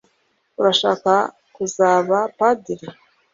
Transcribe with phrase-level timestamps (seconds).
[0.59, 1.13] urashaka
[1.55, 2.87] kuzaba padiri